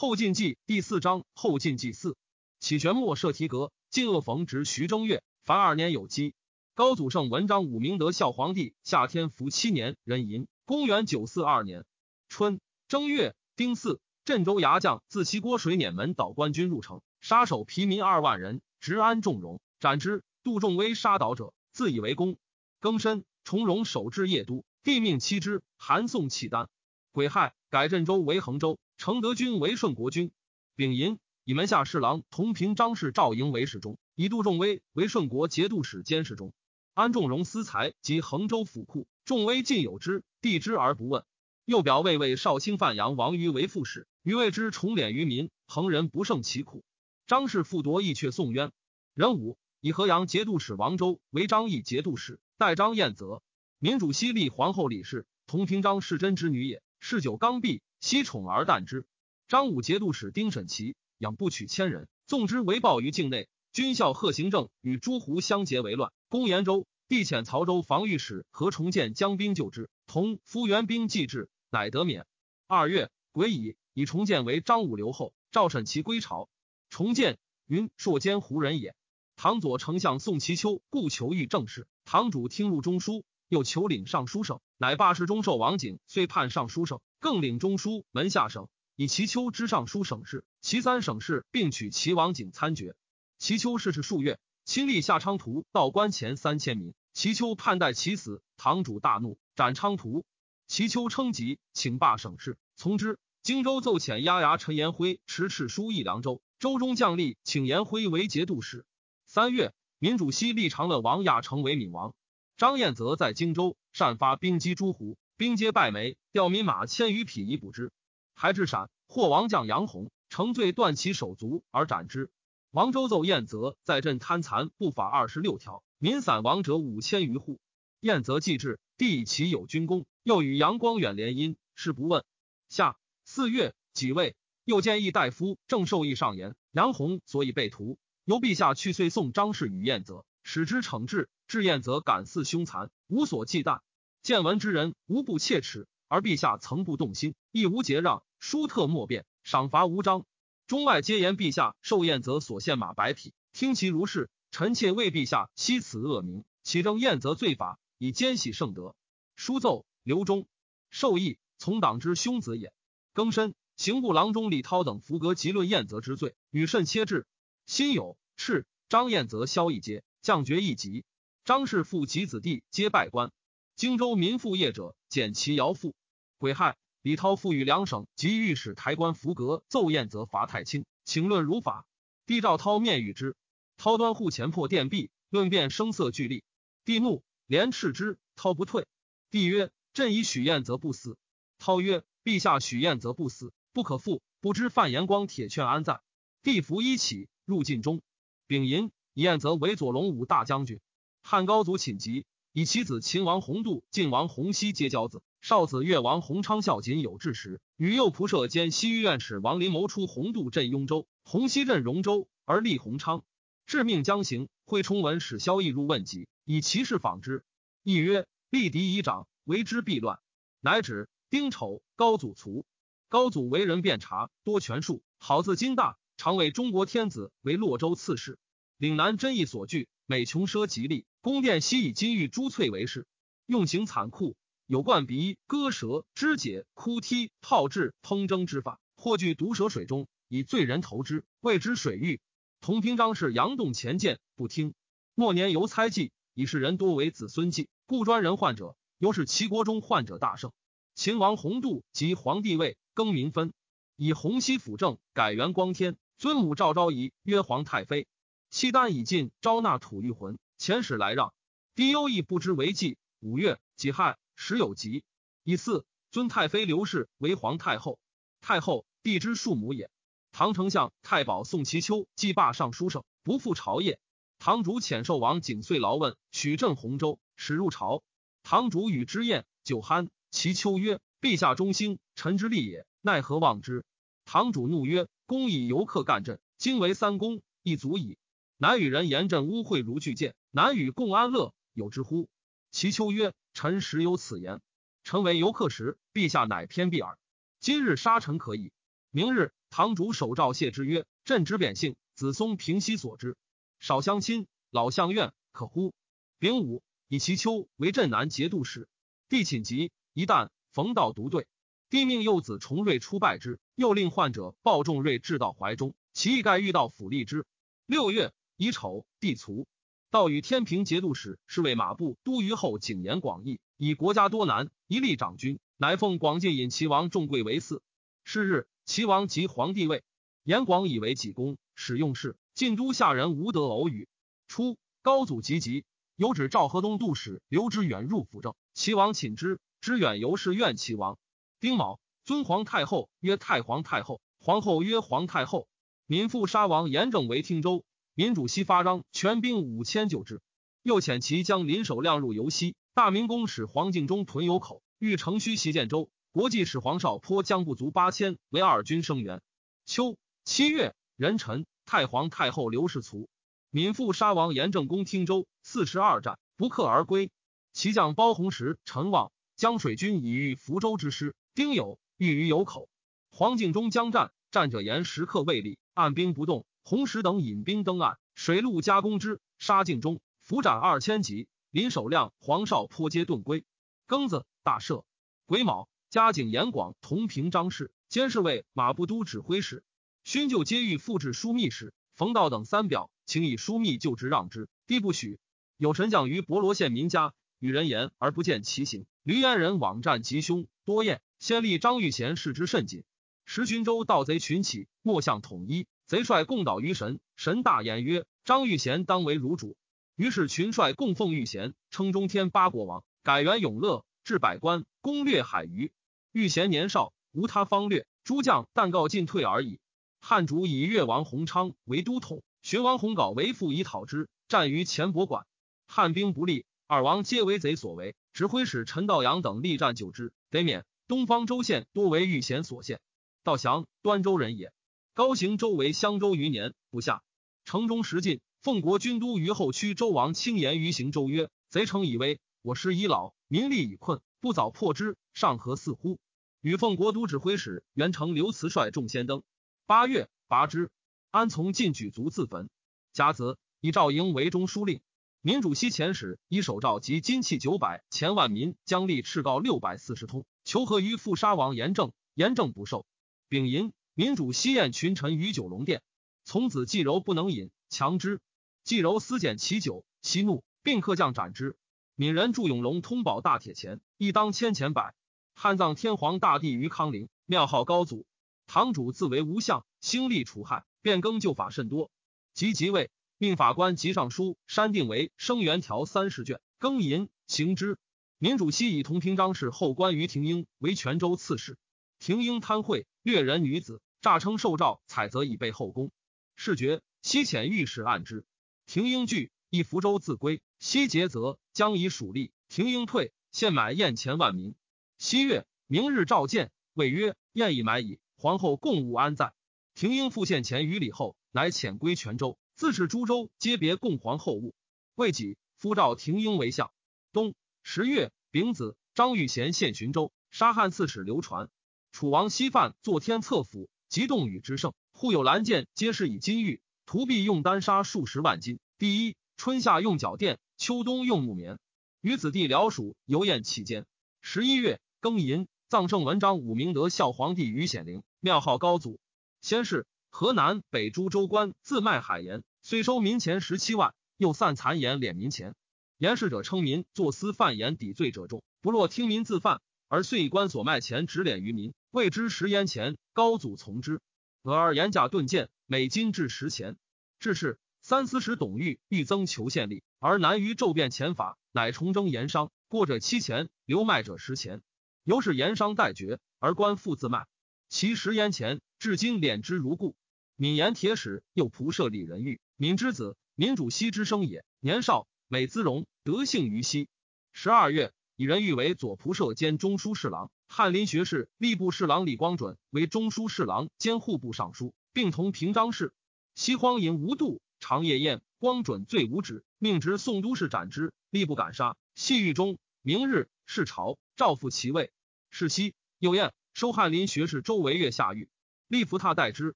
[0.00, 2.16] 后晋纪第四章后晋纪四。
[2.58, 6.32] 启玄末设提阁，晋恶逢执徐正月，凡二年有基。
[6.74, 11.84] 高祖圣文章武明德孝皇帝夏天服七年壬寅，公元九四二年
[12.30, 20.24] 春正月丁巳，镇州牙将自西郭水碾门导官军入城，杀守疲民二万人，执安重荣，斩之。
[20.42, 22.38] 杜仲威杀倒者，自以为功。
[22.80, 26.70] 庚申，重荣守至邺都，帝命妻之，韩宋契丹。
[27.12, 28.78] 癸亥，改镇州为衡州。
[29.00, 30.30] 承德军为顺国军，
[30.76, 36.52] 丙寅以门下侍郎同平张氏赵营为侍中，以杜仲威为顺国节度使监视中。
[36.92, 41.24] 安仲荣私财及衡州府库，仲威尽有之，帝之而不问。
[41.64, 46.84] 又表魏魏少卿范阳王于为副使，余谓之重敛于民，衡人不胜其苦。
[47.26, 48.70] 张氏复夺义却宋渊。
[49.14, 53.42] 壬午以河阳节度使王周为张义节度使，代张彦泽。
[53.78, 56.82] 民主西立皇后李氏，同平章世真之女也。
[56.98, 57.80] 嗜酒刚愎。
[58.00, 59.06] 惜宠而淡之。
[59.46, 63.48] 张武节度使丁审琦养不取千人，纵之为暴于境内。
[63.72, 66.86] 军校贺行正与诸胡相结为乱，攻延州。
[67.08, 72.26] 帝遣曹州防御使何重建将兵救之，同夫援兵继至，乃得免。
[72.66, 75.34] 二月，癸乙，以重建为张武留后。
[75.50, 76.48] 赵审其归朝。
[76.88, 78.94] 重建云朔监胡人也。
[79.36, 87.00] 唐左丞相宋其丘故求遇政事，堂主听入中书，又求领尚书省，乃罢侍中授王景，遂判尚书省。
[87.18, 92.94] 更领中书门下省，以齐丘之尚书省事，其三省事，并取齐王景参决。
[93.38, 96.94] 齐丘逝世数月，亲历夏昌图到关前三千民。
[97.12, 100.24] 齐丘盼待其死，堂主大怒，斩昌图。
[100.68, 103.18] 齐丘称疾，请罢省事，从之。
[103.42, 108.86] 荆州奏遣押牙陈延辉持敕书议凉州，州中将吏请延辉为节度使。
[109.26, 112.14] 三月，民主西立长乐王亚成为闵王。
[112.60, 115.16] 张彦泽在荆州擅发兵击诸胡。
[115.38, 117.90] 兵皆败没，调民马千余匹以补之。
[118.34, 122.30] 还至陕，获王将杨弘，乘罪断其手足而斩之。
[122.70, 127.58] 王周奏彦泽在镇贪残不法二十六条，民散亡者五千余户。
[128.00, 132.26] 彦泽既至，帝以其有军功，又与杨光远联姻，事不问。
[132.68, 134.36] 下四月己未，
[134.66, 137.96] 又见议大夫郑受义上言，杨弘所以被屠，
[138.26, 141.28] 由陛下去岁送张氏与彦泽，使之惩治。
[141.46, 143.80] 至燕泽感似凶残，无所忌惮。
[144.22, 150.26] 见闻之人无不切齿，而陛下曾不动心，亦无节让，殊特莫辩，赏罚无章。
[150.66, 154.30] 中外皆言陛下受燕则所献马百匹，听其如是。
[154.52, 158.94] 臣妾为陛下惜此恶名，启正燕则罪法，以兼喜圣德。
[159.34, 160.46] 书奏刘忠
[160.90, 162.72] 受益，从党之兄子也。
[163.14, 167.26] 庚申，刑部郎中李涛等伏格极论燕则之罪，与甚切治。
[167.66, 171.04] 辛酉，敕张燕则萧一阶，降爵一级。
[171.44, 173.32] 张氏父及子弟皆拜官。
[173.76, 175.94] 荆州民富业者减其徭赋。
[176.38, 181.86] 癸亥，李涛赋予两省及御史台官符阁奏宴则罚太轻，请论如法。
[182.26, 183.36] 帝赵涛面与之，
[183.76, 186.44] 涛端户前破殿壁，论辩声色俱厉。
[186.84, 188.18] 帝怒，连斥之。
[188.36, 188.86] 涛不退。
[189.30, 191.18] 帝曰：“朕以许燕则不死。”
[191.58, 194.22] 涛曰：“陛下许燕则不死，不可复。
[194.40, 196.00] 不知范延光铁券安在？”
[196.42, 198.00] 帝服衣起，入晋中。
[198.46, 200.80] 丙寅，燕则为左龙武大将军。
[201.22, 202.24] 汉高祖寝疾。
[202.52, 213.22] 以其子秦王弘度、晋王弘熙皆骄子，少子越王弘昌孝谨有志时，与右仆射兼西御院使王林谋出弘度镇雍州，弘熙镇荣州，而立弘昌。
[213.66, 217.44] 致命将行，会崇文使萧绎入问疾，以其事访之。
[217.84, 220.18] 亦曰：“立敌以长，为之必乱。”
[220.60, 222.66] 乃指丁丑，高祖卒。
[223.08, 228.40] 高祖为人辩察，多权术，好自金大，常为中国天子为洛州刺史，
[228.80, 229.88] 岭南真意所据。
[230.06, 233.06] 每穷奢极利，宫殿悉以金玉珠翠为饰，
[233.44, 234.36] 用刑残酷，
[234.66, 242.20] 有灌鼻、割舌、肢解、哭踢、炮制、烹蒸之法，或具毒蛇水中，以罪人投之，谓之水狱。
[242.62, 244.72] 同平章事杨栋前见不听，
[245.14, 250.52] 末年犹猜忌，以是人多为子孙忌，故专人患者，尤是齐国中患者大盛。
[250.94, 253.52] 秦王弘度及皇帝位更名分，
[253.96, 258.06] 以洪熙辅政，改元光天，尊母赵昭仪曰皇太妃。
[258.50, 260.38] 契丹已尽，招纳吐玉魂。
[260.58, 261.32] 遣使来让，
[261.74, 262.98] 帝忧亦不知为计。
[263.20, 265.04] 五月己亥，时有疾。
[265.44, 267.98] 以四尊太妃刘氏为皇太后。
[268.40, 269.90] 太后帝之庶母也。
[270.32, 273.98] 唐丞相太保宋其丘既罢尚书省，不复朝谒。
[274.38, 278.02] 唐主遣寿王景遂劳问，许镇洪州，使入朝。
[278.42, 280.08] 唐主与之宴，酒酣。
[280.30, 283.84] 其丘曰：“陛下忠心，臣之利也，奈何忘之？”
[284.24, 288.16] 唐主怒曰：“公以游客干朕，今为三公，亦足矣。”
[288.62, 292.28] 南与人言朕污秽如巨舰，难与共安乐，有之乎？
[292.70, 294.60] 其丘曰：“臣实有此言。
[295.02, 297.18] 臣为游客时，陛下乃偏避耳。
[297.58, 298.70] 今日杀臣可以。
[299.10, 303.38] 明日堂主守诏谢之曰：“朕之贬姓，子松平息所之，
[303.78, 305.94] 少相亲，老相怨，可乎？”
[306.38, 308.90] 丙午，以其丘为镇南节度使。
[309.30, 311.46] 帝寝疾，一旦逢道独对，
[311.88, 317.46] 帝命幼子重瑞出拜之，又令患者抱重瑞至到怀中，其意盖欲到府立之。
[317.86, 319.66] 六月乙丑，帝卒。
[320.10, 327.80] 道与天平节度使是为马步都虞后景言广义，以国家多难，一力长君，乃奉广进引齐王重贵为嗣。
[328.22, 330.04] 是日，齐王即皇帝位，
[330.44, 332.36] 严广以为己功，使用事。
[332.52, 334.08] 晋都下人无得偶语。
[334.46, 339.58] 初，高祖及疾，有旨赵河东度使刘知远入辅政，齐王寝之。
[339.80, 341.18] 知远由是怨齐王。
[341.60, 345.66] 丁卯，尊皇太后曰太皇太后，皇后曰皇太后。
[346.04, 347.86] 民父杀王严正为听州。
[348.20, 350.42] 民主西发张全兵五千救之，
[350.82, 352.74] 又遣其将林守亮入游西。
[352.92, 356.10] 大明宫使黄敬忠屯有口，欲乘虚袭建州。
[356.30, 359.40] 国际使黄少坡将不足八千为二军声援。
[359.86, 363.30] 秋七月，壬辰，太皇太后刘氏卒。
[363.70, 367.30] 闵父杀王严正攻听州，四十二战不克而归。
[367.72, 371.34] 其将包弘时、陈望江水军以御福州之师。
[371.54, 372.90] 丁酉，欲于有口。
[373.30, 376.66] 黄敬忠将战，战者言时刻未立，按兵不动。
[376.90, 381.46] 洪石等引兵登岸，水陆加攻之，杀境中，伏斩二千级。
[381.70, 383.64] 林守亮、黄少坡皆遁归。
[384.08, 385.04] 庚子，大赦。
[385.46, 389.84] 癸卯，嘉景严广同平张氏，监侍卫马步都指挥使。
[390.24, 395.38] 勋就皆欲复制枢密使，冯道等三表，请以枢密就职让之，帝不许。
[395.76, 399.06] 有神将于博罗县民家，与人言而不见其行。
[399.22, 401.22] 驴烟人网战吉凶，多厌。
[401.38, 403.04] 先立张玉贤视之甚谨。
[403.44, 405.86] 时寻州盗贼群起，莫向统一。
[406.10, 409.76] 贼帅共倒于神，神大言曰：“张玉贤当为汝主。”
[410.18, 415.92] 于是群帅供奉玉贤，称中天八国王，改元永乐，置百官，攻略海隅。
[416.32, 419.78] 玉贤年少，无他方略，诸将但告进退而已。
[420.20, 424.28] 汉主以越王弘昌为都统，荀王弘镐为副，以讨之。
[424.48, 425.46] 战于钱伯馆，
[425.86, 428.16] 汉兵不利，二王皆为贼所为。
[428.32, 430.84] 指挥使陈道阳等力战救之，得免。
[431.06, 432.98] 东方州县多为玉贤所陷。
[433.44, 434.72] 道祥，端州人也。
[435.20, 437.22] 高行周为襄州余年，不下。
[437.66, 439.92] 城中时进，奉国军都于后区。
[439.92, 446.18] 周王轻言于行周曰：“贼城已危，我师已老，民力已困，不早破之，上何似乎？”
[446.62, 449.42] 与奉国都指挥使元成刘慈率众先登。
[449.84, 450.90] 八月，拔之。
[451.30, 452.70] 安从进举卒自焚。
[453.12, 455.02] 甲子，以赵营为中书令。
[455.42, 463.04] 民主西遣使以手诏及金器九百，前万民将立敕告六百四十通，求和于复杀王严正，严正不受。
[463.50, 463.92] 丙寅。
[464.20, 466.02] 民主西宴群臣于九龙殿，
[466.44, 468.42] 从子季柔不能饮，强之。
[468.84, 471.78] 季柔思检其酒，息怒，并克将斩之。
[472.16, 475.14] 闽人祝永龙通宝大铁钱，一当千钱百。
[475.54, 478.26] 汉葬天皇大帝于康陵，庙号高祖。
[478.66, 482.10] 堂主自为无相，兴利除害，变更旧法甚多。
[482.52, 487.96] 即即位，命法官及尚书删定为生元条三十卷，更淫行之。
[488.36, 491.78] 民主西以同平章事后官于廷英为泉州刺史。
[492.18, 496.10] 廷英贪贿，掠人女子，诈称受诏，采则以备后宫。
[496.54, 498.44] 事决，西遣御史按之。
[498.86, 500.60] 廷英惧，亦福州自归。
[500.78, 502.50] 西节则将以属吏。
[502.68, 504.74] 廷英退，现买宴前万民。
[505.16, 508.18] 七月，明日召见，谓曰：“宴已买矣。
[508.36, 509.54] 皇后共务安在？”
[509.94, 512.58] 廷英复献钱于礼后，乃遣归泉州。
[512.74, 514.74] 自是诸州皆别供皇后物。
[515.14, 516.90] 未几，夫召廷英为相。
[517.32, 521.70] 冬十月丙子，张玉贤献寻州，杀汉刺史刘传。
[522.12, 524.92] 楚王西范坐天策府，极动与之盛。
[525.12, 526.80] 户有蓝剑，皆是以金玉。
[527.06, 528.80] 徒臂用丹砂数十万斤。
[528.98, 531.78] 第一，春夏用脚垫，秋冬用木棉。
[532.20, 534.04] 与子弟辽属游宴期间。
[534.40, 539.20] 十一月庚寅，葬圣文章武明德孝皇帝于显陵，庙号高祖。
[539.60, 545.76] 先是，河南北诸州官自卖海盐，虽收民钱十七万，又散残盐敛民钱。
[546.18, 551.94] 言事者称民作私贩盐抵罪者众，不若听民自犯，而遂以官所卖钱直敛于民。
[552.10, 554.20] 谓之十盐钱，高祖从之。
[554.62, 556.96] 俄而言价顿贱，每斤至十钱。
[557.38, 564.82] 至是，三司使董玉欲增求县吏，而难于骤变钱法，乃重征盐商，过者七钱，留卖者十钱。
[565.22, 567.46] 由是盐商待绝，而官复自卖。
[567.88, 570.16] 其十盐钱，至今敛之如故。
[570.56, 574.64] 闽盐铁使又仆射李仁玉，闽之子，民主西之生也。
[574.80, 577.08] 年少，美姿容，德性于西。
[577.52, 580.50] 十二月，以仁玉为左仆射兼中书侍郎。
[580.72, 586.14] 翰林学士、吏部侍郎李光准为中书侍郎兼户部尚书，并同平章事。
[586.54, 588.40] 西荒淫无度，长夜宴。
[588.60, 591.12] 光准罪无止，命执宋都事斩之。
[591.32, 592.78] 吏部敢杀，系狱中。
[593.02, 595.10] 明日是朝，诏复其位。
[595.50, 598.48] 是夕，又宴，收翰林学士周维月下狱。
[598.86, 599.74] 立扶榻待之，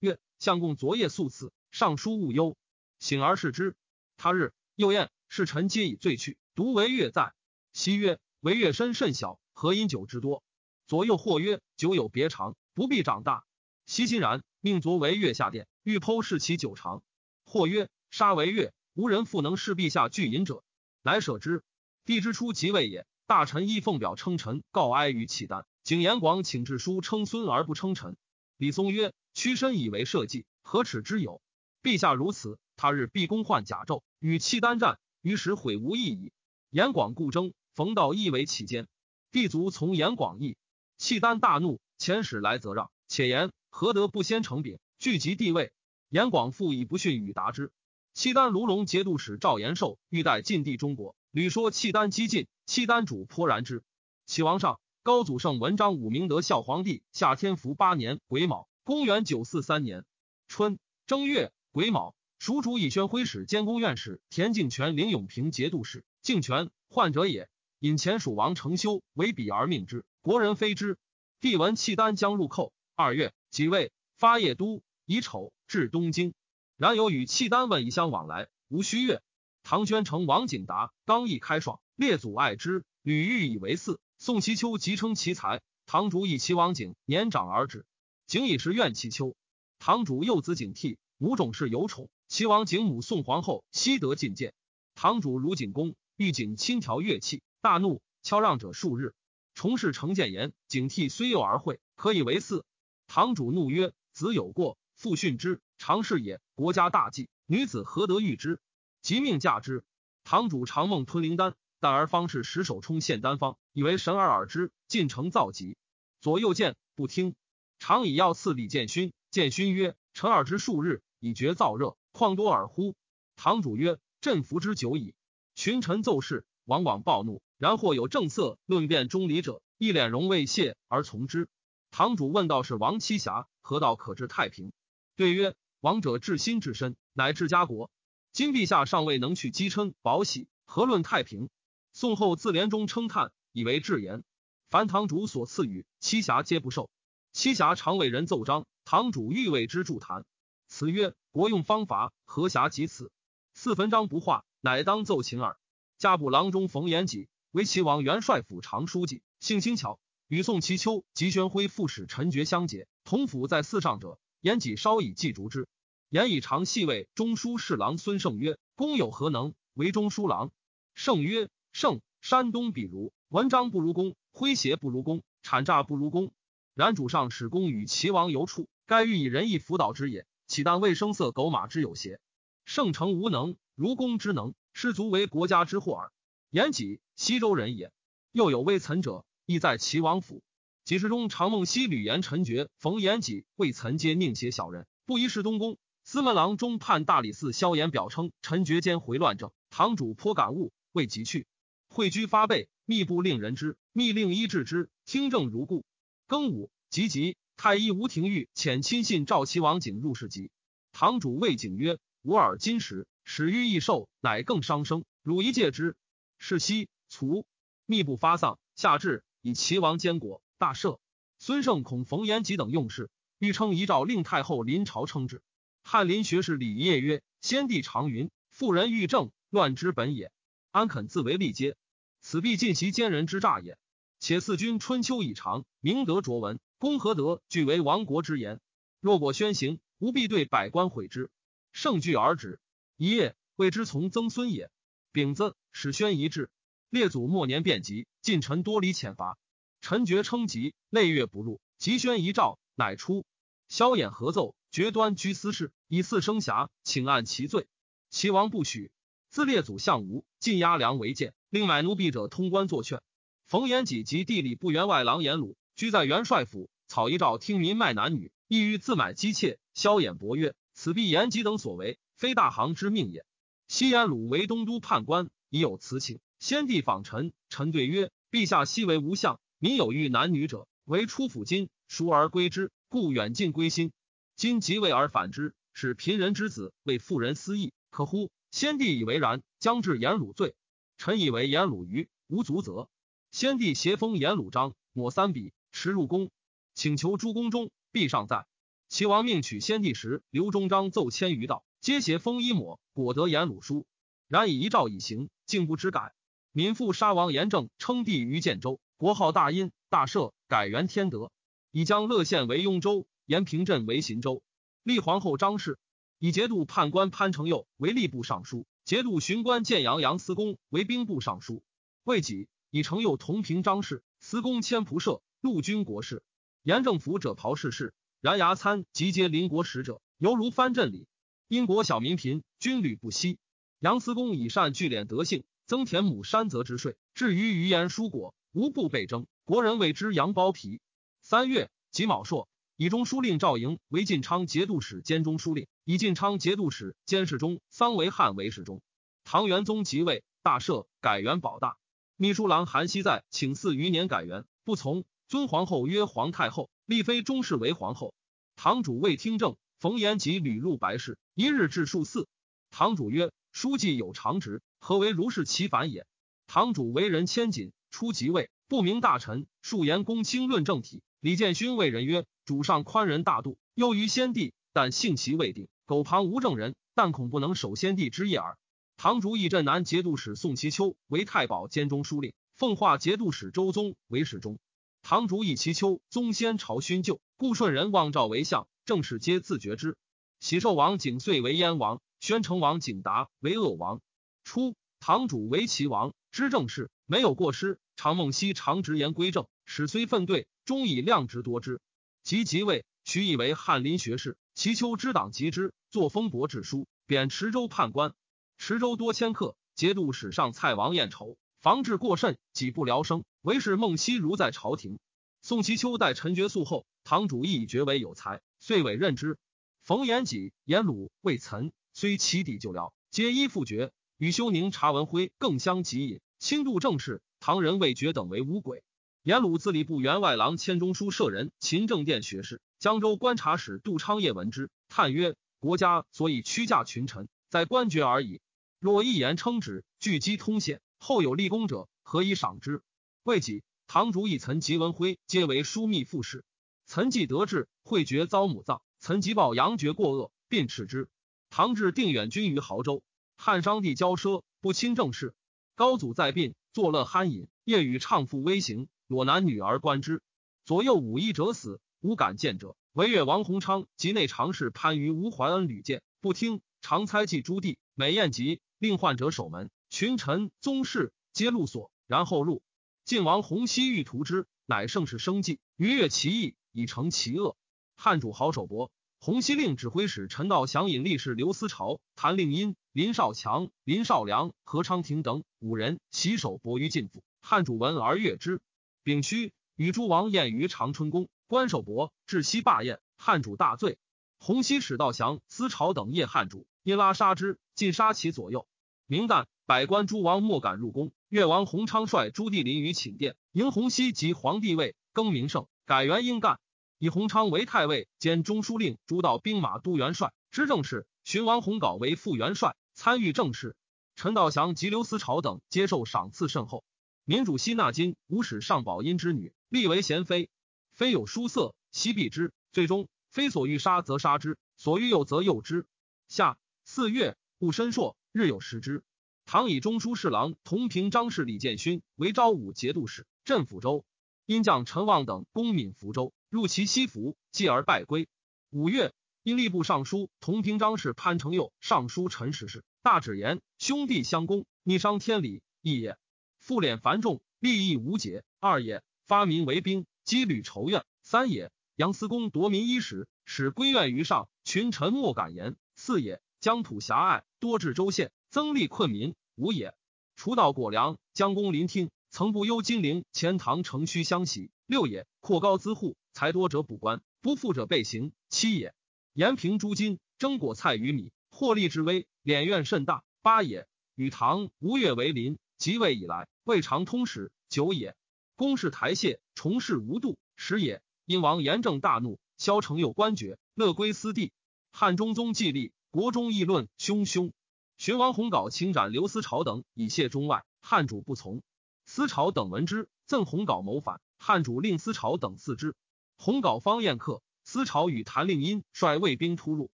[0.00, 2.58] 曰：“相公昨夜宿此，尚书勿忧。”
[3.00, 3.74] 醒而视之。
[4.18, 7.32] 他日又宴，侍臣皆已醉去，独惟越在。
[7.72, 10.42] 夕曰：“惟越身甚小，何饮酒之多？”
[10.88, 13.44] 左右或曰：“久有别长，不必长大。”
[13.84, 17.02] 悉欣然，命卒为月下殿，欲剖视其久长。
[17.44, 20.64] 或曰：“杀为月，无人复能视陛下拒饮者。”
[21.04, 21.62] 乃舍之。
[22.06, 25.66] 帝之初即位也，大臣亦奉表称臣，告哀于契丹。
[25.84, 28.16] 景延广请致书称孙而不称臣。
[28.56, 31.42] 李松曰：“屈身以为社稷，何耻之有？
[31.82, 36.32] 陛下如此，他日必公换甲胄与契丹战，于时悔无益矣。”
[36.70, 38.88] 延广故争，冯道亦为其奸。
[39.30, 40.56] 帝卒从延广意，
[40.98, 45.72] 契丹大怒，遣使来则让，且言何得不先成禀，聚集帝位？
[46.08, 47.72] 严广复以不逊与答之。
[48.14, 53.82] 契丹卢龙节度使赵延寿欲待晋地中国，屡说契丹激进，契丹主颇然之。
[54.26, 54.80] 启王上。
[55.04, 60.04] 高祖圣文章武明德孝皇帝夏天福八年癸卯，公元九四三年
[60.48, 66.04] 春正月癸卯，蜀主以宣徽使兼宫院使田敬全领永平节度使。
[66.20, 67.48] 敬全患者也，
[67.80, 70.04] 引前蜀王承修为比而命之。
[70.20, 70.98] 国人非之。
[71.40, 76.34] 帝闻契丹将入寇，二月即位，发邺都，以丑至东京。
[76.76, 79.22] 然有与契丹问以相往来，无虚月。
[79.62, 83.98] 唐宣城王景达刚毅开爽，列祖爱之，屡欲以为嗣。
[84.18, 87.86] 宋其秋即称其才，堂主以齐王景年长而止，
[88.26, 89.36] 景以时怨其秋。
[89.78, 92.10] 堂主幼子景替，母种氏有宠。
[92.26, 94.52] 齐王景母宋皇后悉得进见。
[94.96, 99.14] 堂主如景公，欲景亲调乐器，大怒，敲让者数日。
[99.54, 102.62] 重事成谏言，警惕虽幼而会，可以为嗣。
[103.08, 106.40] 堂主怒曰：“子有过，父训之，常事也。
[106.54, 108.60] 国家大计，女子何得遇之？
[109.02, 109.82] 即命嫁之。”
[110.22, 111.54] 堂主常梦吞灵丹。
[111.80, 115.76] 但而方士十手冲献丹方，以为神而耳之，进城造疾。
[116.20, 117.36] 左右见不听，
[117.78, 119.12] 常以药赐李建勋。
[119.30, 122.96] 建勋曰：“臣耳之数日，以绝燥热，况多耳乎？”
[123.36, 125.14] 堂主曰：“朕服之久矣。”
[125.54, 127.42] 群臣奏事，往往暴怒。
[127.58, 131.48] 然或有正色论辩中理者，一脸容未谢而从之。
[131.90, 134.72] 堂主问道：“是王七侠何道可治太平？”
[135.16, 137.90] 对曰：“王者治心治身，乃治家国。
[138.32, 141.50] 今陛下尚未能去积嗔保喜，何论太平？”
[141.92, 144.22] 宋后自怜中称叹，以为至言。
[144.70, 146.90] 凡堂主所赐予，七侠皆不受。
[147.32, 150.24] 七侠常为人奏章，堂主欲为之助谈。
[150.68, 153.10] 此曰国用方法，何侠及此？
[153.54, 155.56] 四焚章不化，乃当奏请耳。
[155.96, 165.66] 家部郎中冯延己为齐王元帅府常书记，性轻巧，与宋其秋及宣徽副使陈觉相结，同府在寺上者，言己稍以祭逐之。
[166.10, 170.50] 言以常细谓中书侍郎孙胜曰：“公有何能为中书郎？”
[170.94, 171.48] 胜曰。
[171.72, 176.32] 胜山东比如文章不如公，诙谐不如公，谄诈不如公。
[176.74, 180.26] 然主上使公与齐王游处，该欲以仁义辅导之也。
[180.46, 182.20] 岂但为声色狗马之有邪？
[182.64, 186.12] 圣诚无能，如公之能，失足为国家之祸耳。
[186.50, 187.92] 延己西周人也，
[188.32, 190.42] 又有微岑者，亦在齐王府。
[190.82, 195.76] 几时中常梦西吕言陈觉、冯延己未岑皆宁邪小人，不宜是东宫。
[196.04, 201.46] 司门郎中判大理寺萧衍表称陈觉间回乱政，堂主颇感悟，未及去。
[201.90, 203.76] 会居发备，密不令人知。
[203.92, 205.84] 密令医治之，听政如故。
[206.28, 210.50] 庚午，即即太医吴廷玉遣亲信赵齐王景入室集。
[210.92, 215.04] 堂主谓景曰：“吾尔今时始于益寿，乃更伤生。
[215.22, 215.94] 汝一戒之。”
[216.38, 217.44] 是夕卒，
[217.84, 218.58] 密不发丧。
[218.76, 220.98] 下至，以齐王监国，大赦。
[221.38, 225.42] 孙胜恐冯延吉等用事，欲称遗诏令太后临朝称制。
[225.82, 230.32] 翰林学士李业曰：“先帝常云：妇人欲政，乱之本也。
[230.70, 231.76] 安肯自为立阶？”
[232.20, 233.78] 此必尽袭奸人之诈也。
[234.20, 238.60] 且四君春秋已长，明德卓文，公何德俱为亡国之言？
[239.00, 241.30] 若果宣行，吾必对百官毁之。
[241.72, 242.60] 盛惧而止。
[242.96, 244.70] 一夜谓之从曾孙也。
[245.12, 246.50] 丙子，使宣仪至。
[246.90, 249.38] 列祖末年变疾，近臣多离遣罚。
[249.80, 251.60] 臣觉称疾，累月不入。
[251.78, 253.24] 即宣遗诏，乃出。
[253.68, 257.68] 萧衍合奏，决端居私事，以四生瑕，请按其罪。
[258.10, 258.90] 齐王不许。
[259.30, 261.32] 自列祖相吴，晋压良为谏。
[261.48, 263.00] 令买奴婢者通关作劝。
[263.46, 269.60] 冯延己及地理部员外郎颜鲁居在元帅府，草一诏听民卖男女，意欲自买姬妾。
[269.74, 273.24] 萧衍伯曰：“此必延吉等所为，非大行之命也。”
[273.68, 276.20] 西颜鲁为东都判官，已有此请。
[276.38, 283.92] 先帝访臣，臣对曰：“陛下昔为无相，民有欲男女者，为出府金，赎而归之，故远近归心。
[284.36, 290.54] 今即位而反之，使贫人之子为妇人私议，可乎？”先帝以为然，将至颜鲁罪。
[290.96, 292.88] 臣以为颜鲁愚，无足责。
[293.30, 296.30] 先帝携封颜鲁章，抹三笔，持入宫，
[296.74, 298.46] 请求诸宫中，必尚在。
[298.88, 303.86] 齐王命取先帝时，刘忠章奏千余道，皆携封衣抹，果得言鲁书。
[304.28, 306.14] 然以遗诏以行，竟不知改。
[306.52, 311.32] 民父杀王严正，称帝于建州，国号大殷，大赦，改元天德，
[311.72, 314.42] 以将乐县为雍州，延平镇为秦州。
[314.82, 315.78] 立皇后张氏，
[316.18, 321.62] 以节度判官潘承佑为吏部尚书，节度巡官建阳杨思公为兵部尚书。
[322.04, 326.22] 未己，以承佑同平张氏，司公迁仆射，陆军国事。
[326.62, 331.06] 严政府者袍氏氏，然牙参集结邻国使者，犹如藩镇里。
[331.48, 333.38] 因国小民贫，军旅不息。
[333.80, 339.28] 杨思公以善聚敛德性，增田亩山泽之税，至于余言蔬果，无不被征。
[339.44, 340.80] 国人谓之羊包皮。
[341.22, 342.48] 三月己卯朔。
[342.74, 348.80] 以中书令赵莹为晋昌节度使兼中书令，以晋昌节度使兼侍中桑维汉为侍中。
[349.22, 351.76] 唐元宗即位，大赦，改元保大。
[352.16, 358.12] 秘书郎韩熙在请四余年改元，不从，尊皇后曰皇太后，立妃中氏为皇后。
[358.56, 362.26] 堂主未听政，冯延吉屡入白事，一日至数四。
[362.70, 366.06] 堂主曰：“书记有常职，何为如是其反也？”
[366.46, 371.02] 堂主为人谦谨，初即位，不明大臣，数言公卿论政体。
[371.20, 372.26] 李建勋谓人曰。
[372.44, 375.68] 主上宽仁大度，优于先帝，但性其未定。
[375.84, 378.56] 苟旁无正人，但恐不能守先帝之业耳。
[378.96, 384.58] 唐竹义镇南节度使宋其丘为太保兼中书令，奉化节度使周宗为侍中。
[385.02, 389.98] 唐竹以其丘宗先朝勋旧，故顺人望赵为相，正士皆自觉之。
[390.40, 394.00] 喜寿王景遂为燕王，宣成王景达为鄂王。
[394.44, 397.78] 初，唐主为齐王，知政事，没有过失。
[397.96, 401.80] 常梦溪常直言归正，使虽愤对，终以量直多之。
[402.22, 404.36] 即即位，许以为翰林学士。
[404.54, 408.14] 齐丘之党及之，作封伯志书，贬池州判官。
[408.56, 413.24] 池州多迁客，节度使上蔡王彦筹，防治过甚，己不聊生。
[413.42, 414.98] 唯是孟熙如在朝廷。
[415.42, 419.38] 宋其丘待陈觉肃后，堂主亦以爵为有才，遂委任之。
[419.82, 423.90] 冯延己、颜鲁、魏岑虽其底旧僚，皆依附爵。
[424.18, 427.22] 与休宁、查文辉更相极隐，轻度政事。
[427.40, 428.84] 唐人魏爵等为乌鬼。
[429.24, 438.40] 颜鲁自礼部员外郎迁中书舍人，秦正殿学士，江州观察使杜昌业闻之，叹曰：“国家所以屈驾群臣，在官爵而已。
[438.78, 442.80] 若一言称职，聚积通显，后有立功者，何以赏之？”
[443.26, 446.44] 未几，唐主以岑及文辉皆为枢密副使。
[446.86, 451.08] 岑既得志，会爵遭母葬，岑即报杨爵过恶，并斥之。
[451.50, 453.02] 唐至定远军于亳州，
[453.36, 455.34] 汉商帝骄奢，不亲政事。
[455.74, 458.88] 高祖在殡，作乐酣饮，夜与唱赋微行。
[459.06, 460.22] 裸男女而观之，
[460.66, 462.76] 左右五一者死，无敢见者。
[462.92, 466.60] 惟越王弘昌及内常侍潘于吴怀恩屡见，不听。
[466.80, 469.70] 常猜忌朱棣，每宴集，令患者守门。
[469.88, 472.62] 群臣宗室皆入所，然后入。
[473.04, 477.56] 晋王弘熙欲屠之，乃盛世生计，逾越其意，以成其恶。
[477.96, 487.24] 汉主好守伯，洪熙令指挥使陈道祥引力士刘思潮、谭令因、林少强、林少良、何昌廷等五人洗手搏于禁府。
[487.42, 488.60] 汉主闻而悦之。
[489.02, 493.98] 丙戌，与诸王宴于长春宫，关守伯至西罢宴，汉主大醉。
[494.38, 498.68] 洪熙使道降思朝等夜汉主，因拉杀之，尽杀其左右。
[499.06, 501.10] 明旦，百官诸王莫敢入宫。
[501.28, 506.60] 越王洪昌率朱棣临于寝殿，迎洪熙及皇帝位，更名圣，改元英干，
[506.98, 511.06] 以弘昌为太尉兼中书令，诸道兵马都元帅，知政事。
[511.22, 513.76] 寻王弘杲为副元帅，参与政事。
[514.16, 516.82] 陈道祥及刘思朝等接受赏赐甚厚。
[517.24, 520.50] 民主西纳金，无使上宝阴之女，立为贤妃。
[520.92, 522.52] 妃有书色，悉避之。
[522.72, 525.86] 最终，非所欲杀，则杀之；所欲诱，则诱之。
[526.26, 529.04] 下四月，戊申朔，日有食之。
[529.46, 534.04] 唐以中书侍郎同平章事李建勋为昭武节度使，镇抚州。
[534.46, 538.26] 因将陈旺等攻闽福州，入其西服，继而败归。
[538.70, 546.16] 五月，因吏部尚书同平章事潘承佑上书陈时事，大指言兄弟相攻，逆伤天理，义也。
[546.58, 548.44] 复敛繁重，利益无解。
[548.60, 551.04] 二也，发民为兵，积履仇怨。
[551.22, 555.76] 三也，杨思公夺民衣食，使归怨于上，群臣莫敢言。
[555.96, 559.34] 四也，疆土狭隘，多治州县，增利困民。
[559.54, 559.94] 五也，
[560.34, 564.70] 除道果粮，将功临听，曾不忧金陵钱塘城虚相袭。
[564.86, 568.30] 六也，扩高资户，财多者补官，不富者备刑。
[568.48, 568.94] 七也，
[569.32, 573.24] 延平诸金，征果菜于米，获利之微，敛怨甚大。
[573.42, 576.46] 八也，与唐吴越为邻，即位以来。
[576.62, 578.14] 未尝通史九也，
[578.54, 580.38] 公事台榭，重事无度。
[580.54, 584.52] 十也，因王严正大怒，萧承佑官爵，乐归私地。
[584.92, 587.50] 汉中宗既立，国中议论汹汹。
[587.96, 590.64] 寻王弘镐请斩刘思潮等，以谢中外。
[590.82, 591.62] 汉主不从，
[592.06, 594.20] 思潮等闻之，赠弘镐谋反。
[594.38, 595.96] 汉主令思潮等赐之。
[596.40, 599.90] 弘杲方宴客，思朝与谭令因率卫兵突入，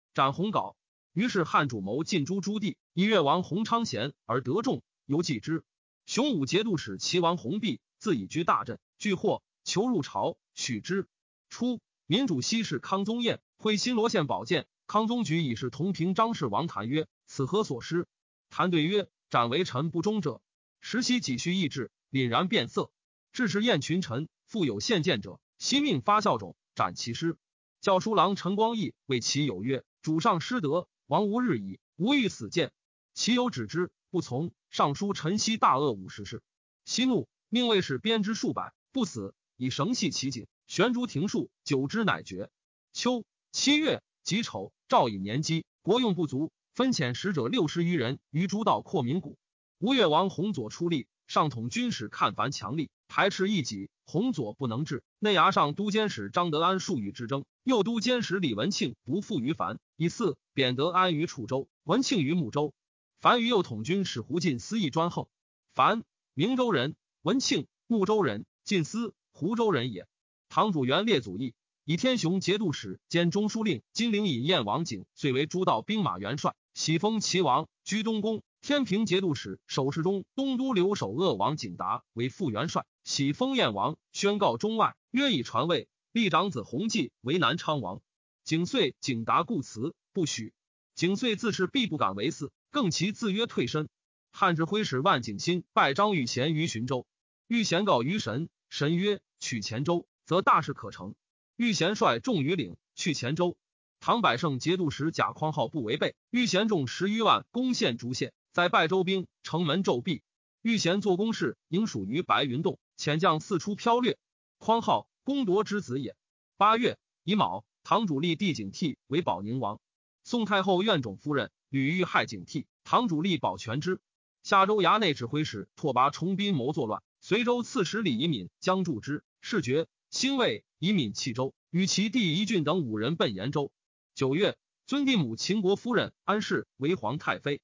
[0.13, 0.77] 斩洪镐。
[1.15, 5.65] 于是汉主谋进诛朱棣，以越王洪昌贤而得众，犹忌之。
[6.05, 11.09] 雄武节度使齐王洪弼自以居大镇，拒获，求入朝，许之。
[11.49, 18.07] 初，民主西氏康宗彦会新罗县宝剑，康宗举以是同平张氏王谭曰：“此何所失？”
[18.51, 20.43] 谭对曰：“斩为臣不忠者。”
[20.83, 22.91] 时悉己须意志，凛然变色。
[23.33, 27.39] 致使宴群臣，复有献剑者，其命发孝种，斩其师。
[27.81, 32.71] 教书郎陈光义谓其有曰：“主上失德。”王无日矣，无欲死谏，
[33.15, 34.53] 其有止之，不从。
[34.69, 36.43] 尚书陈豨大恶五十事，
[36.85, 42.51] 息怒，命卫士鞭之数百，不死，以绳系其颈，悬竹庭树，久之乃绝。
[42.93, 49.39] 秋七月己丑，赵以年积，国用不足，分遣使者六十余人于诸道扩民谷。
[49.79, 55.03] 吴越王弘左出力，上统军使看凡强力，排斥异己，弘左不能治。
[55.19, 62.73] 内衙上都监使张德安数与之争，右都监使李文庆不负于樊，以四贬德安于楚州，文庆于睦州。
[63.21, 65.27] 樊于右统军使胡进司议专横。
[65.73, 70.07] 樊，明州人，文庆，睦州人，进司湖州人也。
[70.49, 78.43] 堂主元列祖义，以天雄节度使兼中书令金陵尹燕王景，遂为诸道兵马元帅，喜封齐王，居东宫。
[78.67, 85.87] 天平节度使守侍中东都留守鄂王景达为副元帅，喜封燕王，宣告中外，约以传位。
[86.13, 88.01] 立长子弘济为南昌王。
[88.43, 90.55] 景遂景达故辞，不许。
[90.95, 93.91] 景遂自是必不敢为嗣，更其自约退身。
[94.33, 97.05] 汉指挥使万景新拜张玉贤于寻州，
[97.47, 101.15] 玉贤告于神，神曰：“取黔州，则大事可成。”
[101.57, 103.59] 玉贤率众于岭去黔州。
[104.01, 108.33] 唐百胜节度使贾匡浩不违背，玉贤众十余万攻陷竹县。
[108.55, 110.23] 在拜州兵，城门骤闭。
[110.63, 112.79] 遇贤做工事，应属于白云洞。
[112.97, 114.17] 遣将四出飘掠。
[114.59, 116.15] 匡浩公夺之子也。
[116.57, 119.81] 八月乙卯，唐主立帝景替为保宁王。
[120.23, 124.01] 宋太后院种夫人吕玉害景替，唐主立保全之。
[124.45, 129.89] 夏州衙内指挥使拓跋崇宾谋作乱，随州刺史李仪敏将助之，事决。
[130.11, 133.73] 兴魏以敏弃州，与其弟仪俊等五人奔延州。
[134.15, 137.61] 九月，尊帝母秦国夫人安氏为皇太妃。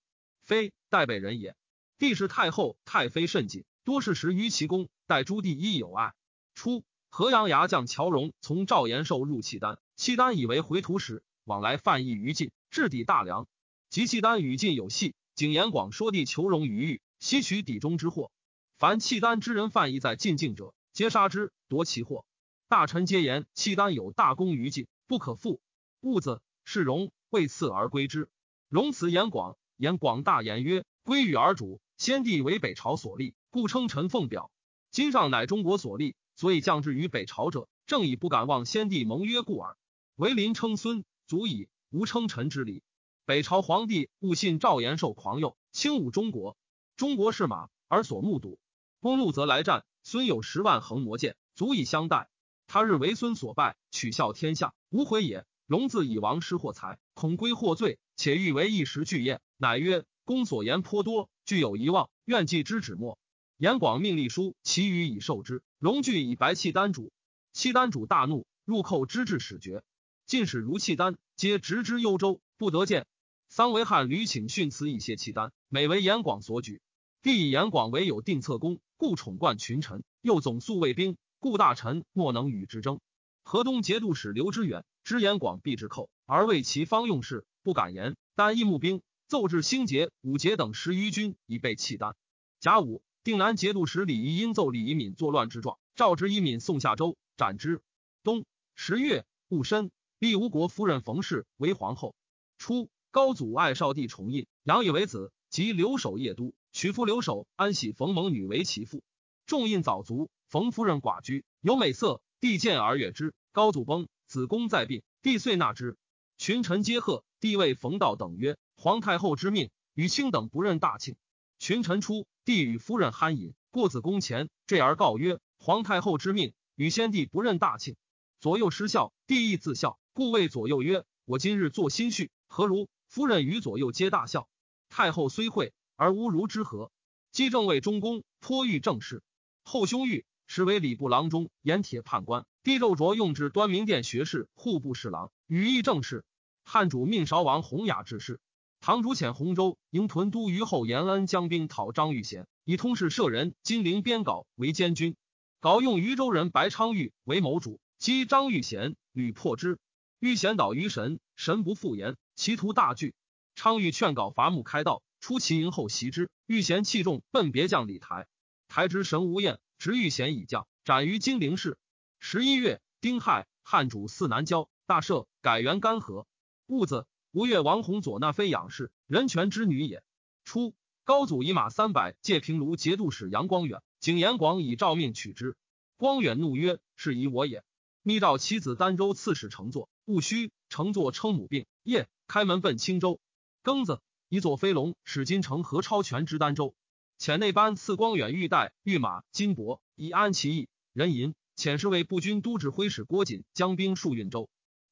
[0.51, 1.55] 非代北人也，
[1.97, 6.13] 帝是太后太妃甚谨，多事时于其宫，待朱棣亦有爱。
[6.57, 13.47] 初，河阳牙将乔荣从赵延寿入契丹，契丹以为回土使，往来犯意于晋，至抵大梁。
[13.91, 18.33] 及契丹与晋有隙，景延广说地求荣于狱，吸取底中之货。
[18.77, 22.25] 凡契丹之人犯意在晋境者，皆杀之，夺其货。
[22.67, 25.61] 大臣皆言契丹有大功于晋，不可复。
[26.01, 28.29] 兀子是荣为赐而归之。
[28.69, 29.57] 荣辞延广。
[29.81, 34.51] 言广大言曰：“归与而主，先帝为北朝所立，故称臣奉表。
[34.91, 39.79] 今上乃中国所立，所以降至于北朝者，正以不敢忘先帝盟约故耳。
[40.17, 42.83] 为临称孙，足以，无称臣之礼。
[43.25, 46.59] 北朝皇帝误信赵延寿狂右，轻侮中国。
[46.99, 48.59] 中国是马，而所目睹。
[49.01, 52.29] 公路则来战，孙有十万横魔剑，足以相待。
[52.67, 55.47] 他日为孙所败，取笑天下，无悔也。
[55.67, 63.19] 龙自以王失获财，恐归获罪，且欲为一时巨宴。”乃曰：“公所言颇多，具有遗忘，愿记之止末。”
[63.57, 65.63] 严广命立书，其余以受之。
[65.79, 67.13] 荣惧以白契丹主，
[67.55, 69.83] 契丹主大怒，入寇之至始决。
[70.27, 73.07] 进使如契丹，皆直之幽州，不得见。
[73.49, 76.83] 桑维汉屡请训辞以谢契丹，每为严广所举。
[77.23, 83.01] 帝以严广为有定策功，故宠冠群臣，又总肃卫兵，故大臣莫能与之争。
[83.43, 88.17] 河东节度使刘知远知严广必之寇，而为其方用事，不敢言。
[88.35, 89.03] 但义募兵。
[89.27, 92.17] 奏至兴节、武节等十余军已被契丹。
[92.59, 97.81] 甲午，定南节度使李仪因奏李仪敏作乱之状，召之仪敏送下州，斩之。
[98.25, 98.45] 冬
[98.75, 102.17] 十月戊申，立吴国夫人冯氏为皇后。
[102.59, 109.05] 初，高祖爱少帝重印，杨以为子，即留守邺都，娶夫留守安喜冯蒙女为其妇。
[109.47, 113.33] 重印早卒，冯夫人寡居，有美色，帝见而悦之。
[113.53, 115.97] 高祖崩，子宫在病，帝遂纳之。
[116.37, 118.57] 群臣皆贺，帝谓冯道等曰。
[118.77, 121.17] 皇太后之命，与卿等不任大庆。
[121.59, 127.97] 群臣出，帝与夫人酣饮，过子宫前，坠而告曰：“皇太后之命，与先帝不任大庆。”
[128.41, 134.49] 左右失笑，帝亦自笑，故谓左右曰：“我今日作心绪，何如？”夫人与左右皆大笑。
[134.89, 136.91] 太后虽会，而无如之何。
[137.33, 139.23] 姬正为中宫，颇欲正事。
[139.63, 142.47] 后兄玉实为礼部郎中、盐铁判官。
[142.63, 146.25] 帝肉着用至端明殿学士、户部侍郎，羽翼正事。
[146.73, 148.39] 汉主命韶王弘雅治事。
[148.81, 155.17] 唐主遣洪州迎屯都虞后延安将兵讨张玉贤，以通事舍人金陵边稿为监军。
[155.59, 159.81] 稿用渝州人白昌玉为谋主，击张玉贤，屡破之。
[160.21, 163.17] 欲贤导于神，神不复言，其徒大惧。
[163.57, 166.31] 昌玉劝告伐木开道，出其营后袭之。
[166.47, 168.29] 欲贤器重，奔别将李台。
[168.69, 171.79] 台之神无厌，执玉贤以将，斩于金陵市。
[172.21, 176.29] 十一月，丁亥，汉主四南郊，大赦，改元干和。
[176.71, 180.05] 戊子，吴越王弘左纳妃养氏，人权之女也。
[180.45, 185.57] 初，高祖以马三百借平卢节度使杨光远，景延广以诏命取之。
[185.97, 187.65] 光远怒曰：“是以我也。”
[188.05, 193.19] 密诏其子儋州刺史乘坐，戊戌，乘坐称母病，夜开门奔青州。
[193.65, 196.77] 庚子，以左飞龙使金城何超权之儋州。
[197.19, 200.69] 遣内班赐光远玉带、玉马、金帛，以安其意。
[200.93, 204.49] 人吟遣侍卫步军都指挥使郭瑾将兵戍运州。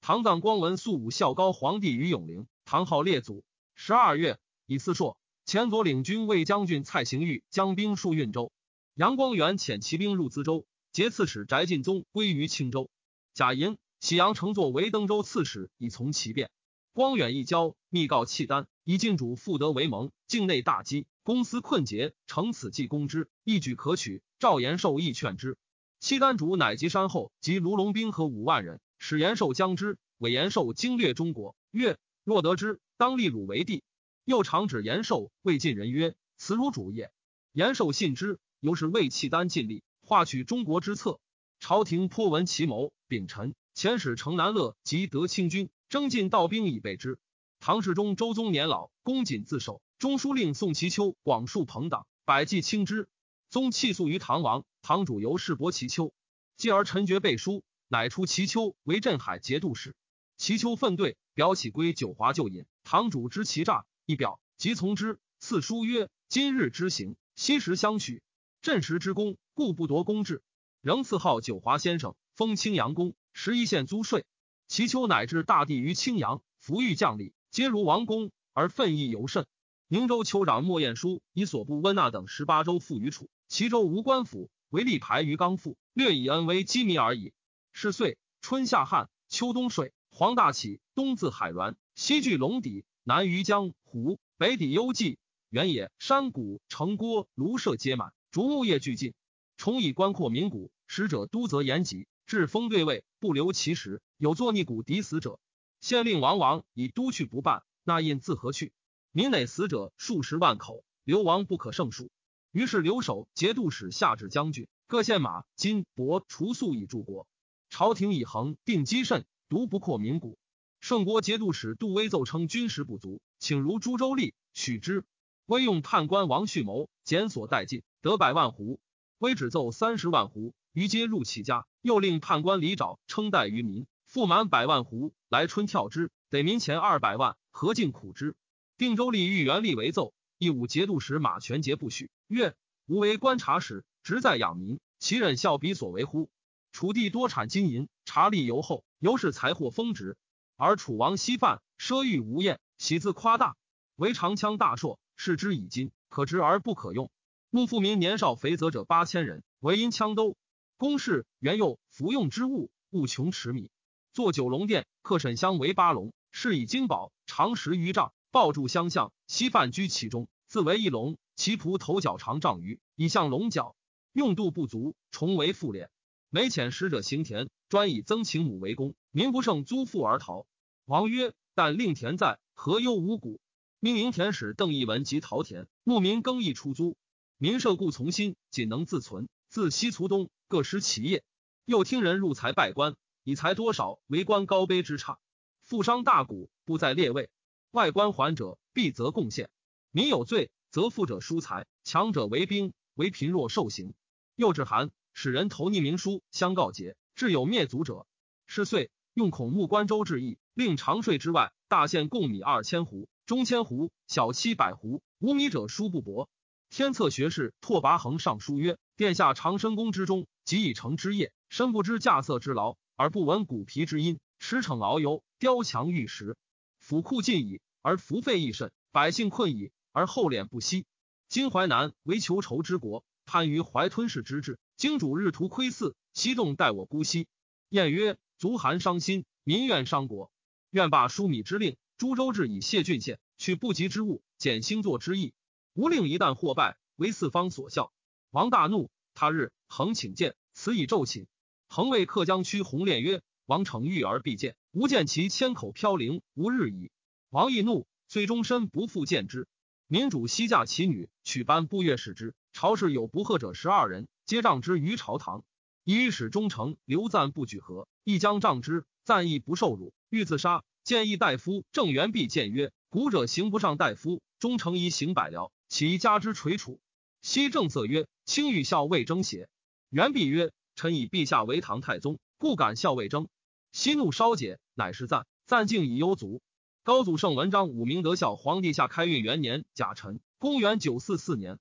[0.09, 3.45] 唐藏光文肃武孝高皇帝于永陵，唐号列祖。
[3.75, 8.51] 十二月，以四朔，前左领军卫将军蔡行玉将兵戍运州。
[8.95, 12.89] 杨光远遣骑兵入淄州，节刺史翟进宗归于青州。
[13.35, 16.49] 贾银喜阳乘坐为登州刺史，以从其变。
[16.95, 20.11] 光远一交，密告契丹，以晋主复得为盟。
[20.27, 24.23] 境内大饥，公司困竭，乘此计攻之，一举可取。
[24.39, 25.59] 赵延寿亦劝之。
[26.01, 29.99] 契丹主乃及山后及卢龙兵和五万人，使延寿将之。
[30.19, 33.85] 韦延寿经略中国，曰：若得之，当立汝为帝。
[34.25, 37.13] 又常指延寿魏晋人曰：此汝主也。
[37.53, 41.21] 延寿信之，由是为契丹尽力，化取中国之策。
[41.61, 47.19] 朝廷颇闻其谋，秉臣遣使城南乐及德清军，征进道兵以备之。
[47.61, 49.81] 唐世宗周宗年老，恭谨自守。
[49.99, 53.09] 中书令宋其丘广树朋党，百计轻之。
[53.51, 56.13] 宗弃诉于唐王，唐主由是薄其丘。
[56.57, 59.97] 继而陈觉背书，乃出其丘为镇海节度使。
[60.37, 62.67] 齐丘愤对，表起归九华就饮。
[62.85, 65.19] 堂主知其诈，一表即从之。
[65.41, 68.23] 赐书曰：“今日之行，昔时相许。
[68.61, 70.43] 镇时之功，故不夺公制。”
[70.81, 74.25] 仍赐号九华先生，封青阳公，十一县租税。
[74.69, 79.47] 齐丘乃至大地于青阳，服御将吏，皆如王公，而愤意尤甚。
[79.89, 87.33] 宁州酋长莫彦书以所部温纳等十八州赋于楚，其州无官府，为立牌于纲赋，略以恩威羁縻而已。
[87.81, 95.17] 是岁，春夏旱，秋冬水，黄大起，冬自海峦，西据龙底，南于江湖，北抵幽蓟，
[95.49, 99.15] 原野山谷城郭庐舍皆满，竹木业俱尽。
[99.57, 104.03] 重以官阔民谷，使者都则严吉，至封对位，不留其实。
[104.17, 105.39] 有作逆谷敌死者，
[105.81, 108.73] 县令王王以都去不办，那印自何去？
[109.13, 112.11] 民馁死者数十万口，流亡不可胜数。
[112.51, 117.29] 于是留守节度使下至将军，各县马金帛除粟以助国。
[117.71, 120.39] 朝廷以恒定积甚，独不扩民谷。
[120.81, 125.05] 顺国节度使杜威奏称军食不足，请如诸州吏许之。
[125.47, 128.79] 威用判官王旭谋检所殆尽，得百万斛。
[129.19, 131.67] 威只奏三十万斛，余皆入其家。
[131.81, 138.37] 又令判官李沼称代于民，复满百万斛来春跳之，得民钱二百万，何尽苦之？
[138.77, 142.55] 定州吏欲元立为奏，义武节度使马全节不许，曰：
[142.87, 146.29] 吾为观察使，职在养民，其忍效彼所为乎？
[146.73, 150.17] 楚地多产金银，茶利尤厚，尤是财货丰值。
[150.57, 153.57] 而楚王稀饭，奢欲无厌，喜自夸大，
[153.97, 157.11] 为长枪大硕，视之以金，可执而不可用。
[157.51, 160.37] 穆富民年少肥泽者八千人，唯因枪兜。
[160.77, 163.71] 公事原有服用之物，物穷尺米。
[164.13, 169.13] 坐九龙殿，刻沈香为八龙，饰以金宝，长十余丈，抱柱相向。
[169.27, 171.17] 西饭居其中，自为一龙。
[171.37, 173.77] 其仆头角长丈余，以象龙角。
[174.13, 175.89] 用度不足，重为复敛。
[176.31, 178.95] 每遣使者行田，专以曾请母为公。
[179.13, 180.47] 民不胜租赋而逃。
[180.85, 183.41] 王曰：“但令田在，何忧无谷？”
[183.81, 186.99] 命营田使邓义文及陶田，牧民耕役出租。
[187.39, 189.31] 民社故从心，仅能自存。
[189.49, 191.25] 自西卒东各施其业，
[191.65, 195.19] 又听人入财拜官，以财多少为官高卑之差。
[195.63, 197.31] 富商大贾不在列位，
[197.71, 199.49] 外官还者必则贡献。
[199.93, 203.95] 民有罪，则富者疏财，强者为兵，为贫弱受刑。
[204.37, 208.07] 又至寒使人投匿名书相告捷，至有灭族者。
[208.47, 216.31] 是岁用孔目关州治役，令长税之外，大县贡米二千斛，中千斛，小七百斛，无米者殊不薄。
[216.71, 224.21] 天策学士拓跋恒上书曰：“殿下长生宫之中，即已成之业，身不知稼穑之劳，而不闻骨皮之音。
[224.39, 226.37] 驰骋遨游，雕墙玉石，
[226.79, 228.71] 府库尽矣，而服费亦甚。
[228.93, 230.87] 百姓困矣，而厚敛不息。
[231.29, 234.59] 今淮南为求仇之国，攀于怀吞噬之志。
[234.79, 237.29] 经主日图窥伺，西动待我姑息。”
[237.69, 240.33] 晏曰：“足寒伤心，民怨伤国，
[240.71, 245.35] 愿罢疏米之令，诸州治以谢郡县，取不及之物，减星座之意。”
[245.75, 247.93] 吾令一旦获败，为四方所笑。
[248.31, 248.91] 王大怒。
[249.13, 251.27] 他日，恒请见，此以骤寝。
[251.67, 256.93] 恒谓克江区洪烈曰：“王承遇而必见，吾见其千口飘零，无日矣。
[257.31, 259.49] 王亦怒，遂终身不复见之。
[259.89, 262.35] 民主西嫁其女，取班不月使之。
[262.53, 265.45] 朝氏有不贺者十二人，皆杖之于朝堂。
[265.85, 268.85] 以使忠诚，刘赞不举和，亦将杖之。
[269.05, 270.63] 赞亦不受辱，欲自杀。
[270.85, 276.79] 建议大夫郑元弼谏曰：“古者行不上大夫，忠诚宜行百僚，岂加之垂楚？”
[277.23, 279.49] 昔正色曰：“卿欲效魏征邪？”
[279.89, 283.29] 元弼曰：“臣以陛下为唐太宗，故敢效魏征。”
[283.73, 285.27] 息怒稍解，乃是赞。
[285.47, 286.43] 赞敬以忧卒。
[286.83, 291.59] 高祖圣文章武明德孝皇帝下开运元年甲辰，公元九四四年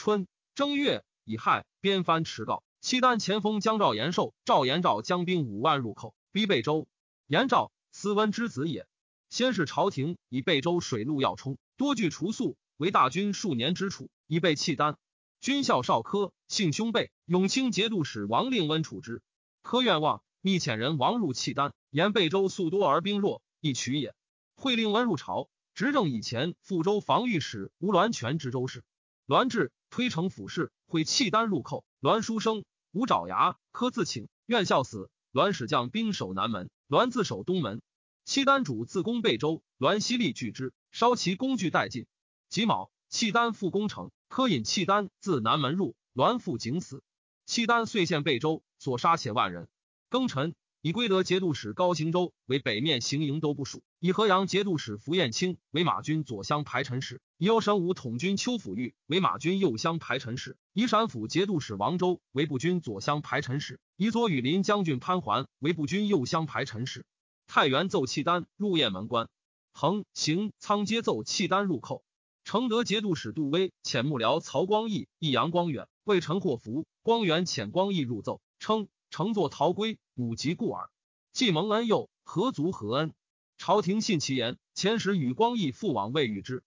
[0.00, 6.88] 春正月乙亥，边藩持告，契丹前锋将赵延寿、赵延昭将兵五万入寇，逼贝州。
[7.26, 8.86] 延昭，司温之子也。
[9.28, 14.96] 先是朝廷以贝州水陆要冲，多据除宿，为大军数年之处，以备契丹。
[15.38, 19.20] 军校少科，姓兄辈，永清节度使王令温处之。
[19.60, 20.22] 科愿望。
[20.40, 24.14] 密遣人王入契丹，言贝州素多而兵弱，易取也。
[24.54, 28.82] 会令温入朝，执政以前，富州防御使吴栾权知州事。
[29.26, 31.84] 栾志推城府事，会契丹入寇。
[32.00, 35.10] 栾书生吴爪牙科自请，愿效死。
[35.32, 37.82] 栾使将兵守南门，栾自守东门。
[38.24, 42.06] 契丹主自攻贝州，栾悉力拒之，烧其工具殆尽。
[42.48, 47.02] 己卯，契丹复攻城，科引契丹自南门入，栾复警死。
[47.44, 49.68] 契丹遂陷贝州，所杀且万人。
[50.08, 67.06] 庚辰，以归德节度使高行周为北面行营都部署；以河阳节度使符彦卿为马军左厢排陈使；以右神武统军邱辅玉为马军右厢排陈使；以陕府节度使王周为步军左厢排陈使；以左羽林将军潘桓为步军右厢排陈使。
[67.46, 69.30] 太原奏契丹入雁门关，
[69.72, 72.04] 横行仓皆奏契丹入寇。
[72.44, 76.84] 承德节度使杜威遣幕僚曹光义、益阳光远为陈祸福。
[77.00, 78.86] 光远遣光义入奏，称。
[79.08, 80.90] 乘坐逃归，母及故耳。
[81.32, 83.14] 既蒙恩佑，何足何恩？
[83.56, 86.62] 朝廷信其言，遣使与光义复往未遇之。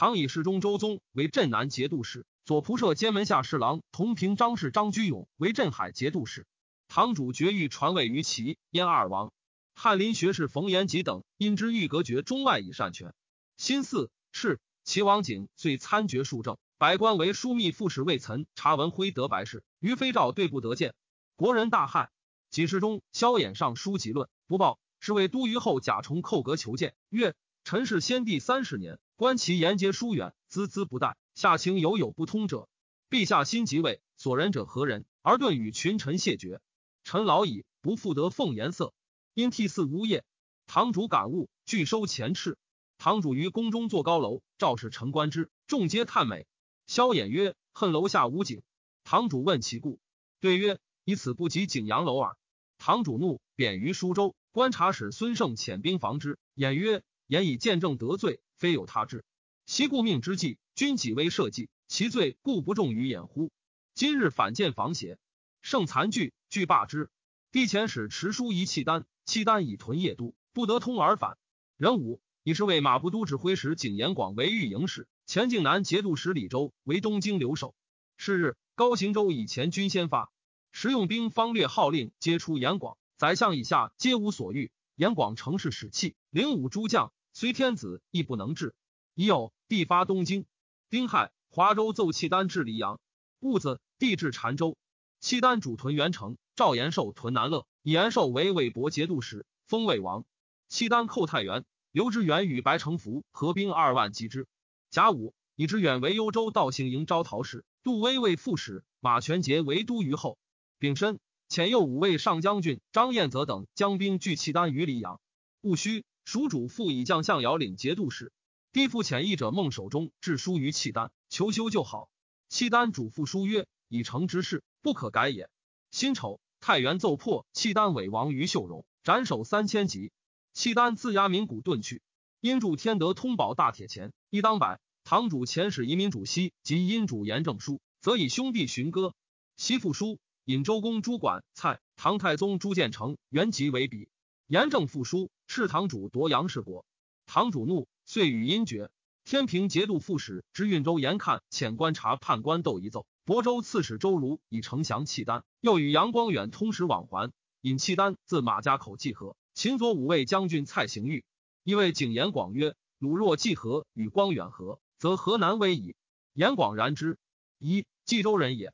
[0.00, 6.46] 唐以世中周宗为镇南节度使，左仆射兼门下侍郎同平张氏张居勇为镇海节度使。
[6.86, 9.32] 堂主绝育传位于齐，燕二王。
[9.74, 13.12] 翰林学士冯延吉等因之欲隔绝中外以善权。
[13.56, 20.94] 新四是齐王景遂参决数政，百官为枢密副使魏岑查文辉得白事，于飞诏对不得见。
[21.34, 22.06] 国人大骇，
[22.50, 27.34] 几世中萧衍上书疾论不报，是为都虞后贾重叩阁求见，曰
[27.64, 32.68] ：“臣是先帝三十年，观其言皆疏远，孜孜不怠，下情犹有不通者。
[33.10, 35.04] 陛下新即位，所人者何人？
[35.22, 36.60] 而顿与群臣谢绝。
[37.02, 38.94] 臣老矣，不复得奉颜色，
[39.34, 40.22] 因涕泗呜咽。
[40.68, 42.54] 堂主感悟，拒收前敕。
[42.96, 46.46] 堂主于宫中坐高楼，赵氏臣观之，众皆叹美。
[46.86, 48.62] 萧衍曰：‘恨楼下无景。’
[49.02, 49.98] 堂主问其故，
[50.38, 52.36] 对曰。”以此不及景阳楼耳。
[52.78, 54.36] 堂主怒，贬于舒州。
[54.52, 56.38] 观察使孙胜遣兵防之。
[56.54, 59.24] 衍曰：“言以见证得罪，非有他志。
[59.66, 63.52] 昔故命之计，君己微社稷，其罪故不重于掩乎？
[63.94, 65.18] 今日反见防邪？
[65.62, 67.08] 胜残惧，惧罢之。
[67.52, 71.38] 帝遣使持书遗契丹，契丹以屯邺都，不得通而返。
[71.76, 77.76] 壬午，以是为马步都指挥使景延广为御营使，前靖南节度使李周为东京留守。
[78.16, 80.32] 是日，高行州以前军先发。
[80.72, 82.98] 实用兵方略号令，皆出严广。
[83.16, 84.72] 宰相以下皆无所欲。
[84.96, 88.74] 严广乘势使气，领五诸将，虽天子亦不能治。
[89.14, 90.46] 已有帝发东京。
[90.90, 93.00] 丁亥，华州奏契丹至黎阳。
[93.40, 94.76] 戊子，帝至澶州。
[95.20, 100.24] 契丹主屯元城，赵延寿屯南乐，以延寿为魏博节度使，封魏王。
[100.68, 104.46] 契丹寇太原，刘知远与白承福合兵二万击之。
[104.90, 110.38] 甲午，以知远为幽州道行营招讨使，杜威为副使，马全节为都虞候。
[110.78, 115.20] 丙申，遣右五卫上将军张彦泽等将兵拒契丹于黎阳。
[115.60, 118.34] 戊戌，蜀主复以将相遥领节度使。
[118.70, 122.10] 帝复遣义者孟守忠致书于契丹，求修就好。
[122.50, 125.48] 契丹主父书曰：“已成之事，不可改也。”
[125.90, 130.12] 辛丑，太原奏破契丹伪王于秀荣，斩首三千级。
[130.52, 132.02] 契丹自押民谷遁去。
[132.42, 134.80] 因助天德通宝大铁钱一当百。
[135.04, 139.14] 堂主遣使移民主西及因主严正书，则以兄弟寻歌。
[139.56, 140.18] 西复书。
[140.44, 144.10] 引周公朱管蔡唐太宗朱建成原籍为笔，
[144.46, 146.84] 严正复书，是堂主夺杨氏国。
[147.26, 148.90] 堂主怒，遂与阴绝。
[149.24, 157.32] 天平节度副使知运州严看遣观察判官窦一奏，亳州刺史周儒以承降契丹，又与杨光远通使往还，
[157.62, 159.36] 引契丹自马家口济河。
[159.54, 161.24] 秦左五卫将军蔡行玉，
[161.64, 165.96] 因为景延广曰：“鲁若济河与光远河，则河南危矣。”
[166.34, 167.18] 延广然之，
[167.58, 168.72] 一冀州人也。